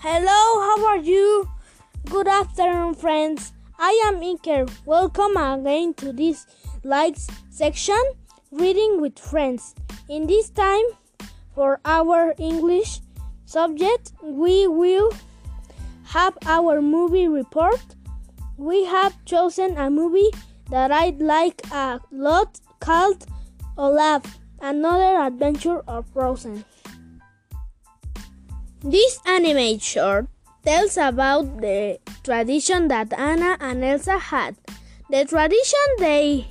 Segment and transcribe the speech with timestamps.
[0.00, 1.48] Hello, how are you?
[2.08, 3.52] Good afternoon, friends.
[3.80, 4.70] I am Iker.
[4.86, 6.46] Welcome again to this
[6.84, 8.00] likes section,
[8.52, 9.74] reading with friends.
[10.08, 10.84] In this time,
[11.52, 13.00] for our English
[13.44, 15.10] subject, we will
[16.04, 17.82] have our movie report.
[18.56, 20.30] We have chosen a movie
[20.70, 23.26] that I like a lot called
[23.76, 24.22] Olaf,
[24.60, 26.64] Another Adventure of Frozen.
[28.82, 30.26] This animated short
[30.64, 34.54] tells about the tradition that Anna and Elsa had.
[35.10, 36.46] The tradition they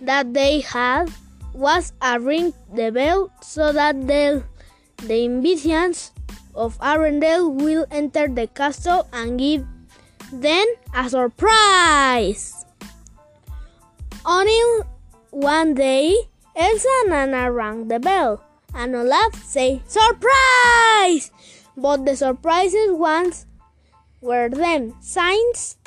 [0.00, 1.10] that they had
[1.52, 4.44] was a ring the bell so that the,
[5.02, 6.12] the inhabitants
[6.54, 9.66] of Arendelle will enter the castle and give
[10.30, 12.64] them a surprise.
[14.24, 14.86] Until
[15.30, 16.14] one day,
[16.54, 18.46] Elsa and Anna rang the bell
[18.76, 21.30] and Olaf say surprise!
[21.76, 23.46] But the surprises ones
[24.20, 24.94] were them.
[25.00, 25.78] Signs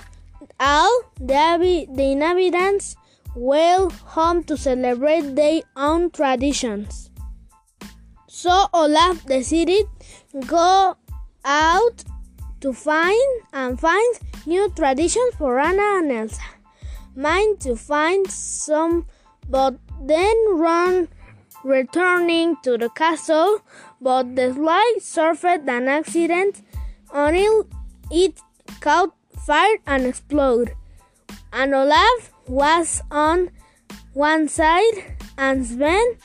[0.59, 2.95] all the, the inhabitants
[3.35, 7.11] were home to celebrate their own traditions.
[8.27, 9.85] So Olaf decided
[10.47, 10.95] go
[11.45, 12.03] out
[12.61, 16.41] to find and find new traditions for Anna and Elsa.
[17.15, 19.05] Mind to find some
[19.49, 21.07] but then run
[21.63, 23.61] returning to the castle,
[24.01, 26.61] but the slide suffered an accident
[27.13, 27.67] until
[28.11, 28.39] it
[28.79, 29.13] caught
[29.45, 30.75] fire and exploded.
[31.51, 33.51] And Olaf was on
[34.13, 36.17] one side and Sven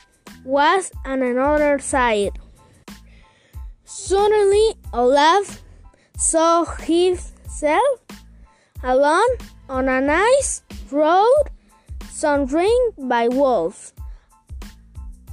[0.43, 2.37] was on another side.
[3.83, 5.63] Suddenly, Olaf
[6.17, 7.99] saw himself
[8.83, 9.37] alone
[9.69, 11.49] on a nice road
[12.11, 13.93] surrounded by wolves.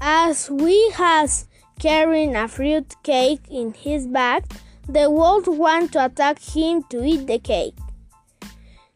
[0.05, 1.47] As we has
[1.79, 4.43] carrying a fruit cake in his bag,
[4.89, 7.79] the wolf want to attack him to eat the cake.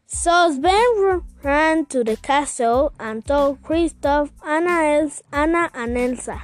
[0.05, 6.41] So Sven ran to the castle and told Kristoff, Anna, Anna and Elsa.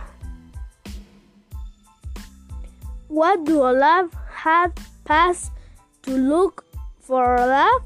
[3.09, 5.51] What do Olaf had passed
[6.03, 6.63] to look
[7.01, 7.83] for Olaf?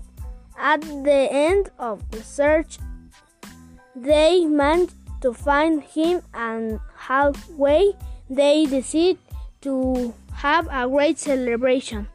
[0.55, 2.77] At the end of the search,
[3.95, 7.93] they managed to find him and halfway
[8.29, 9.17] they decide
[9.61, 12.07] to have a great celebration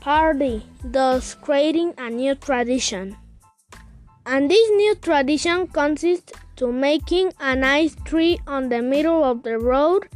[0.00, 3.16] party thus creating a new tradition
[4.26, 9.58] and this new tradition consists to making a nice tree on the middle of the
[9.58, 10.08] road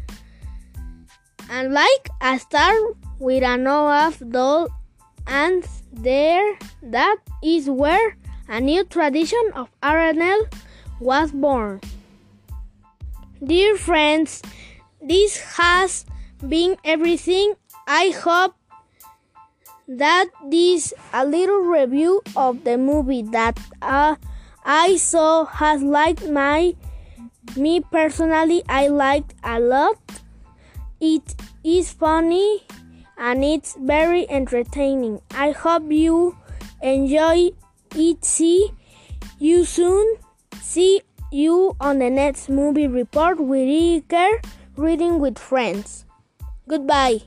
[1.50, 2.74] and like a star
[3.18, 4.68] with an Olaf doll
[5.26, 8.16] and there that is where
[8.48, 10.46] a new tradition of Arendelle
[11.00, 11.80] was born.
[13.44, 14.40] Dear friends,
[15.02, 16.06] this has
[16.40, 17.52] been everything.
[17.86, 18.54] I hope
[19.86, 24.16] that this a little review of the movie that uh,
[24.64, 26.74] I saw has liked my
[27.56, 30.00] me personally I liked a lot.
[30.98, 32.64] It is funny
[33.18, 35.20] and it's very entertaining.
[35.30, 36.38] I hope you
[36.80, 37.52] enjoy
[37.94, 38.24] it.
[38.24, 38.72] See
[39.38, 40.16] you soon.
[40.62, 41.02] See
[41.36, 44.42] you on the next movie report with Iker
[44.76, 46.06] reading with friends.
[46.66, 47.20] Goodbye.